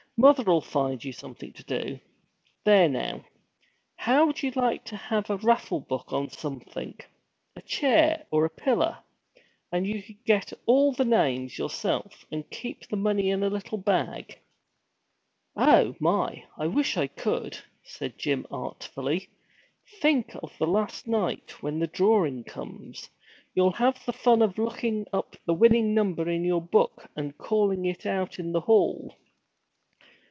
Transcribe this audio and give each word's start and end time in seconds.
'Mother'll 0.17 0.61
find 0.61 1.03
you 1.03 1.11
something 1.13 1.51
to 1.53 1.63
do. 1.63 1.99
There 2.63 2.87
now! 2.87 3.25
How'd 3.95 4.43
you 4.43 4.51
like 4.51 4.83
to 4.85 4.95
have 4.95 5.31
a 5.31 5.37
raffle 5.37 5.79
book 5.79 6.13
on 6.13 6.29
something 6.29 6.99
a 7.55 7.61
chair 7.63 8.27
or 8.29 8.45
a 8.45 8.49
piller? 8.51 8.99
And 9.71 9.87
you 9.87 10.03
could 10.03 10.23
get 10.23 10.53
all 10.67 10.93
the 10.93 11.05
names 11.05 11.57
yourself, 11.57 12.23
and 12.31 12.47
keep 12.51 12.87
the 12.87 12.97
money 12.97 13.31
in 13.31 13.41
a 13.41 13.49
little 13.49 13.79
bag' 13.79 14.37
'Oh, 15.55 15.95
my! 15.99 16.43
I 16.55 16.67
wish 16.67 16.97
I 16.97 17.07
could!' 17.07 17.57
said 17.83 18.19
Jim 18.19 18.45
artfully. 18.51 19.27
'Think 20.01 20.35
of 20.43 20.55
the 20.59 20.67
last 20.67 21.07
night, 21.07 21.63
when 21.63 21.79
the 21.79 21.87
drawing 21.87 22.43
comes! 22.43 23.09
You'll 23.55 23.71
have 23.71 24.05
the 24.05 24.13
fun 24.13 24.43
of 24.43 24.59
looking 24.59 25.07
up 25.11 25.35
the 25.47 25.55
winning 25.55 25.95
number 25.95 26.29
in 26.29 26.43
your 26.43 26.61
book 26.61 27.09
and 27.15 27.35
calling 27.39 27.85
it 27.85 28.05
out 28.05 28.37
in 28.37 28.51
the 28.51 28.61
hall.' 28.61 29.15